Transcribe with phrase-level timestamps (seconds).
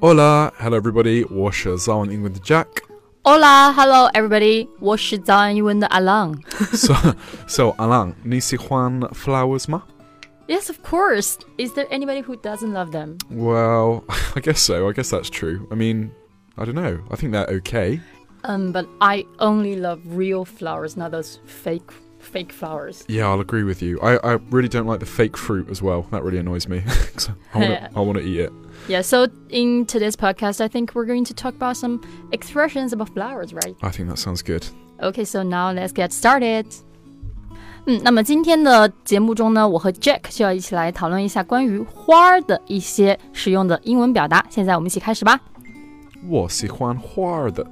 [0.00, 2.66] Hola, hello everybody，我是早安英文的 Jack。
[3.22, 6.34] Hola, hello everybody，我是早安英文的阿浪。
[6.72, 6.94] So,
[7.46, 9.84] so Alan，你喜欢 flowers 吗
[10.48, 11.36] Yes, of course.
[11.56, 13.18] Is there anybody who doesn't love them?
[13.30, 14.02] Well,
[14.34, 14.88] I guess so.
[14.88, 15.66] I guess that's true.
[15.70, 16.10] I mean,
[16.56, 16.98] I don't know.
[17.10, 18.00] I think they're okay.
[18.44, 21.92] Um, but I only love real flowers, not those fake
[22.26, 23.04] fake flowers.
[23.08, 23.98] Yeah, I'll agree with you.
[24.00, 26.06] I, I really don't like the fake fruit as well.
[26.10, 26.82] That really annoys me.
[27.14, 27.88] 'Cause I want Yeah.
[27.88, 28.52] to I want to eat it.
[28.88, 32.00] Yeah, so in today's podcast, I think we're going to talk about some
[32.32, 33.74] expressions about flowers, right?
[33.82, 34.64] I think that sounds good.
[35.00, 36.66] Okay, so now let's get started.
[37.86, 44.44] 嗯，那么今天的节目中呢，我和 Jack 就要一起来讨论一下关于花儿的一些实用的英文表达。
[44.48, 45.40] 现在我们一起开始吧。
[46.28, 47.66] 我喜欢花的。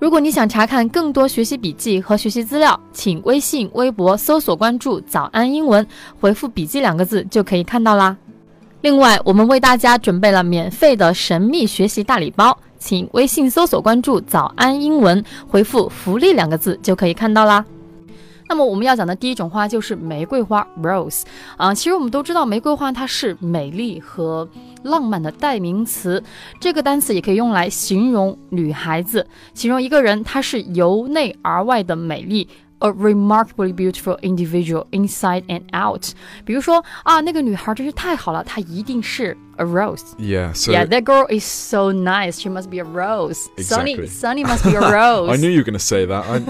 [0.00, 5.84] 如果你想查看更多学习笔记和学习资料，请微信、微博搜索关注“早安英文”，
[6.20, 8.16] 回复“笔记”两个字就可以看到啦。
[8.82, 17.64] 另外，我们为大家准备了免费的神秘学习大礼包，请微信搜索关注“早安英文”，回复“福利”两个字就可以看到啦。
[18.48, 21.22] 那么我们要讲的第一种花就是玫瑰花 （rose）
[21.56, 24.48] 啊、其实我们都知道玫瑰花它是美丽和
[24.84, 26.22] 浪漫的代名词，
[26.58, 32.48] 这个单词也可以用来形容女孩子，形容一个人她是由内而外的美丽。
[32.79, 36.13] A remarkably beautiful individual inside and out。
[36.43, 40.03] 比如说啊，那个女孩真是太好了，她一定是 a rose。
[40.17, 40.51] Yeah.
[40.53, 42.41] So yeah, that girl is so nice.
[42.41, 43.47] She must be a rose.
[43.55, 44.07] Exactly.
[44.07, 45.29] Sunny, Sunny must be a rose.
[45.29, 46.25] I knew you were going to say that.
[46.25, 46.41] I,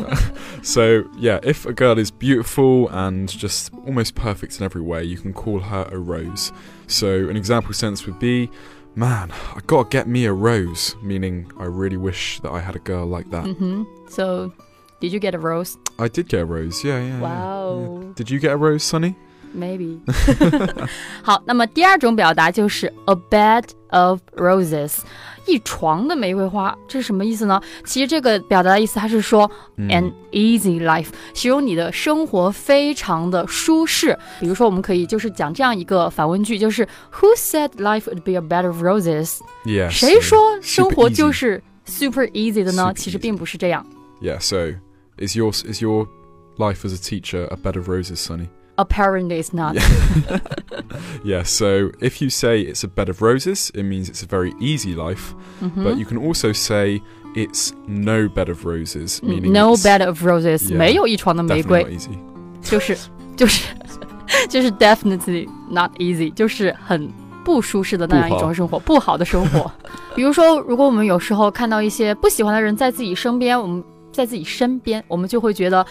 [0.63, 5.17] so yeah, if a girl is beautiful and just almost perfect in every way, you
[5.17, 6.51] can call her a rose.
[6.87, 8.49] So an example sentence would be,
[8.95, 12.79] "Man, I gotta get me a rose," meaning I really wish that I had a
[12.79, 13.45] girl like that.
[13.45, 14.51] hmm So,
[14.99, 15.75] did you get a rose?
[15.97, 16.83] I did get a rose.
[16.83, 17.07] Yeah, yeah.
[17.07, 18.01] yeah, Wow.
[18.01, 18.13] yeah.
[18.15, 19.15] Did you get a rose, Sonny?
[19.55, 19.99] Maybe
[21.21, 24.97] 。好，那么第二种表达就是 a bed of roses，
[25.45, 27.61] 一床的玫瑰花，这是什么意思呢？
[27.85, 34.17] 其实这个表达的意思，它是说 an easy life，形容你的生活非常的舒适。
[34.39, 36.83] 比如说，我们可以就是讲这样一个反问句，就是
[37.19, 39.37] Who said life would be a bed of roses？
[39.65, 39.91] Yeah.
[39.91, 41.15] 谁说 so 生 super 活 easy.
[41.15, 42.85] 就是 super easy 的呢？
[42.87, 43.85] Super 其实 easy 并不是这样。
[44.19, 44.39] Yeah.
[44.39, 44.79] So
[45.18, 46.08] Is your is your
[46.58, 48.48] life as a teacher a bed of roses, Sunny?
[48.76, 49.74] Apparently, it's not.
[49.74, 50.38] Yeah.
[51.24, 51.42] yeah.
[51.42, 54.94] So if you say it's a bed of roses, it means it's a very easy
[54.94, 55.34] life.
[55.60, 55.82] Mm-hmm.
[55.82, 57.02] But you can also say
[57.34, 61.84] it's no bed of roses, meaning no bed of roses，、yeah, 没有一床的玫瑰。
[62.62, 62.96] 就是
[63.36, 63.66] 就是
[64.48, 66.30] 就是 definitely not easy.
[66.30, 67.12] easy，就是很
[67.44, 69.70] 不舒适的那样一种生活，不好,不好的生活。
[70.14, 73.82] 比如说，如果我们有时候看到一些不喜欢的人在自己身边，我们
[74.17, 75.85] 在自己身边，我们就会觉得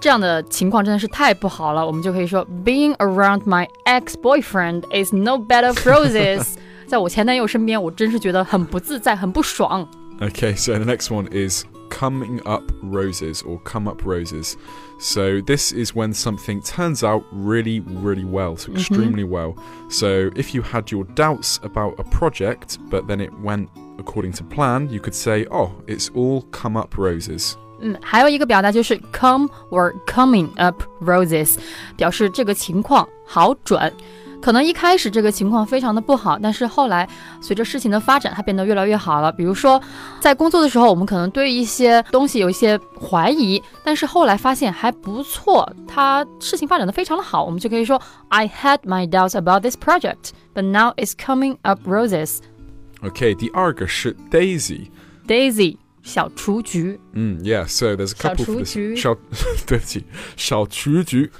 [0.00, 1.84] 这样的情况真的是太不好了。
[1.84, 6.54] 我们就可以说，Being around my ex-boyfriend is no bed of roses
[6.86, 9.88] 。在我前男友身边，我真是觉得很不自在，很不爽。
[10.20, 14.54] Okay, so the next one is coming up roses or come up roses.
[15.00, 19.56] So this is when something turns out really, really well, so extremely well.
[19.88, 24.44] So if you had your doubts about a project, but then it went according to
[24.44, 27.56] plan, you could say, oh, it's all come up roses.
[27.81, 31.55] 嗯，还有一个表达就是 come or coming up roses，
[31.95, 33.91] 表示这个情况好转。
[34.41, 37.05] 可能一开始这个情况非常的不好，但是后来
[37.41, 39.29] 随着事情的发展，它变得越来越好了。
[39.33, 39.81] 比如说，
[40.21, 52.37] 在工作的时候，我们可能对一些东西有一些怀疑，但是后来发现还不错，它事情发展的非常的好，我们就可以说 I had my doubts about this project, but now it's coming up roses.
[53.03, 54.89] Okay, the arga should daisy.
[55.27, 58.74] Daisy 小雏菊 Mm, yeah, so there's a couple for this.
[58.74, 58.96] 小雏菊。
[58.96, 59.16] Shao,
[59.66, 60.04] 对不起，
[60.36, 61.30] 小雏菊.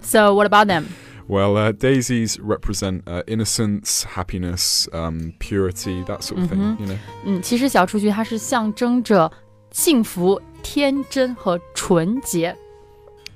[0.00, 0.84] So what about them?
[1.28, 6.76] Well, uh, daisies represent uh, innocence, happiness, um, purity, that sort of thing.
[6.78, 6.98] You know.
[7.24, 9.30] 嗯，其实小雏菊它是象征着
[9.72, 12.56] 幸福、天真和纯洁。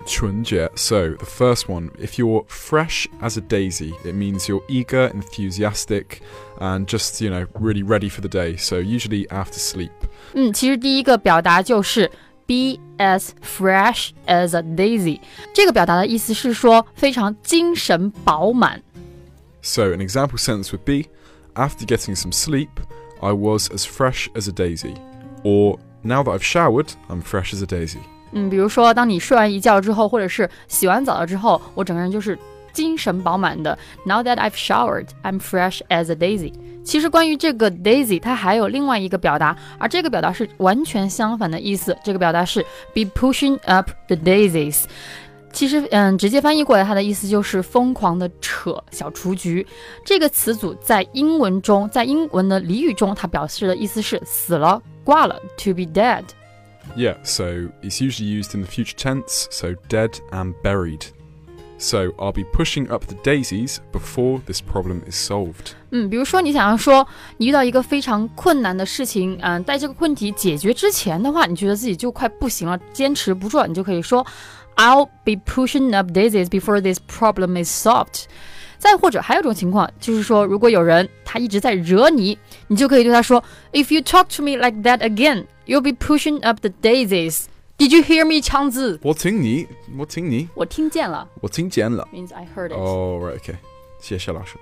[0.07, 0.69] Chunjie.
[0.79, 6.23] So the first one, if you're fresh as a daisy, it means you're eager, enthusiastic,
[6.59, 8.57] and just you know really ready for the day.
[8.57, 9.93] So usually after sleep.
[10.33, 12.11] 嗯，其实第一个表达就是
[12.47, 15.21] be as fresh as a daisy。
[15.53, 18.83] 这个表达的意思是说非常精神饱满。
[19.63, 21.11] So an example sentence would be,
[21.55, 22.71] after getting some sleep,
[23.21, 24.95] I was as fresh as a daisy.
[25.45, 28.01] Or now that I've showered, I'm fresh as a daisy.
[28.36, 32.38] 嗯，比如说当你睡完一觉之后，或者是洗完澡了之后，我整个人就是
[32.74, 33.78] 精神饱满的。
[34.06, 36.54] Now that I've showered, I'm fresh as a daisy。
[36.84, 41.98] 其实关于这个 daisy，它还有另外一个表达，而这个表达是完全相反的意思。
[42.04, 42.62] 这个表达是
[42.94, 44.84] be pushing up the daisies。
[45.54, 49.66] 其实，嗯，直接翻译过来，它的意思就是疯狂的扯小雏菊。
[50.04, 56.24] 这个词组在英文中，在英文的俚语中，它表示的意思是死了、挂了，to be dead。
[56.97, 61.07] Yeah, so it's usually used in the future tense, so dead and buried.
[61.79, 65.73] So I'll be pushing up the daisies before this problem is solved.
[65.91, 67.07] 嗯，比如说你想要说
[67.39, 74.27] 你遇到一个非常困难的事情，嗯，在这个问题解决之前的话，你觉得自己就快不行了，坚持不住了，你就可以说
[74.77, 78.25] I'll be pushing up daisies before this problem is solved。
[78.79, 82.39] 再或者还有一种情况，就是说如果有人他一直在惹你，
[82.69, 87.45] 你就可以对他说 If you talk to me like that again, you'll be pushing up the daisies.
[87.79, 88.99] Did you hear me, 强子？
[89.03, 92.07] 我听你，我听你，我听见了我听见了。
[92.13, 92.75] ，means I heard it。
[92.75, 93.57] Oh, right, okay.
[94.01, 94.57] 谢谢老师。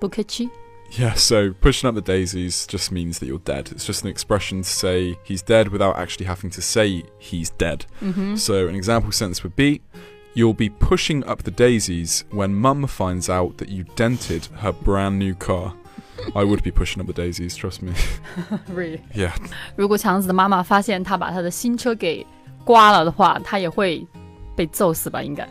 [0.00, 0.48] 不客气。
[0.92, 3.72] Yeah, so pushing up the daisies just means that you're dead.
[3.72, 7.80] It's just an expression to say he's dead without actually having to say he's dead.
[8.36, 9.80] So an example sentence would be
[10.34, 15.18] You'll be pushing up the daisies when mum finds out that you dented her brand
[15.18, 15.72] new car.
[16.34, 17.92] I would be pushing up the daisies, trust me.
[18.68, 19.00] Really？
[19.14, 19.32] Yeah.
[19.76, 22.26] 如果强子的妈妈发现他把他的新车给
[22.64, 24.06] 刮了的话，他也会
[24.54, 25.22] 被揍死吧？
[25.22, 25.48] 应该。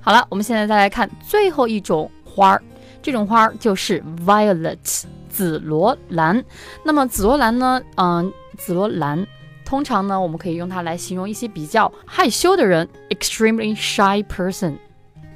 [0.00, 2.62] 好了，我们现在再来看最后一种花儿，
[3.02, 6.42] 这种花儿就是 violet 紫罗兰。
[6.82, 7.82] 那么紫罗兰呢？
[7.96, 9.26] 嗯，紫罗兰
[9.70, 14.74] 通常呢，我们可以用它来形容一些比较害羞的人，extremely shy person。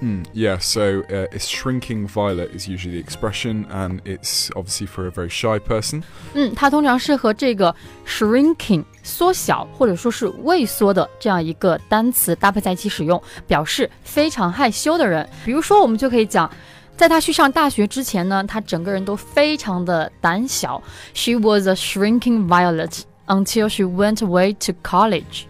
[0.02, 5.06] Mm, yeah, so uh, it's shrinking violet is usually the expression, and it's obviously for
[5.06, 6.02] a very shy person.
[6.32, 7.74] 嗯，它通常是和这个
[8.06, 15.28] shrinking 缩小或者说是畏缩的这样一个单词搭配在一起使用，表示非常害羞的人。
[15.44, 16.50] 比如说，我们就可以讲，
[16.96, 20.82] 在他去上大学之前呢，他整个人都非常的胆小。
[21.12, 25.46] She was a shrinking violet until she went away to college.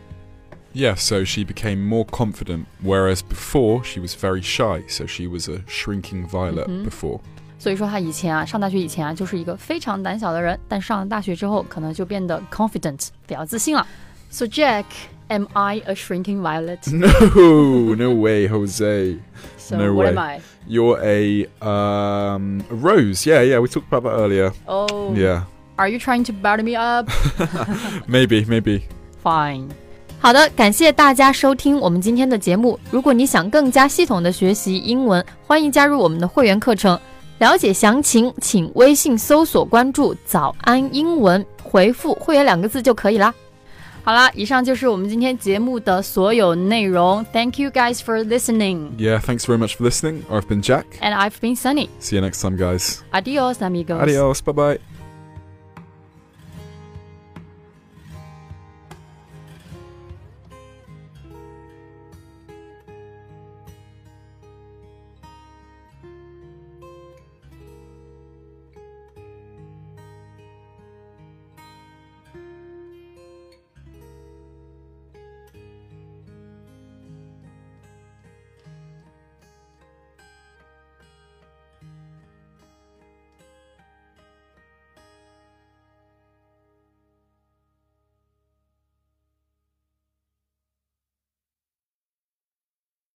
[0.73, 4.85] Yeah, so she became more confident, whereas before she was very shy.
[4.89, 7.21] So she was a shrinking violet before.
[7.59, 13.87] 所以说，他以前啊，上大学以前啊，就是一个非常胆小的人，但上了大学之后，可能就变得 confident，比较自信了。
[14.31, 14.85] So Jack,
[15.29, 16.89] am I a shrinking violet?
[16.91, 19.19] No, no way, Jose.
[19.59, 20.11] So No what way.
[20.13, 20.41] am I?
[20.69, 23.27] You're a um a rose.
[23.27, 24.53] Yeah, yeah, we talked about that earlier.
[24.67, 25.43] Oh, Yeah,
[25.77, 27.09] Are you trying to butter me up?
[28.07, 28.83] maybe, maybe.
[29.23, 29.69] Fine.
[30.19, 32.79] 好的，感谢大家收听我们今天的节目。
[32.91, 36.99] 如果你想更加系统的学习英文，欢迎加入我们的会员课程。
[37.39, 43.35] 了解详情，请微信搜索关注“早安英文”，回复“会员”两个字就可以啦。
[44.03, 47.25] 好啦，以上就是我们今天节目的所有内容。
[47.33, 50.23] Thank you guys for listening, Yeah, thanks very much for listening.
[50.31, 50.85] I've been Jack.
[51.01, 51.89] and I've been Sunny.
[51.99, 52.99] See you next time, guys.
[53.13, 54.03] Adios, amigos.
[54.03, 54.43] Adios.
[54.43, 54.94] Bye bye.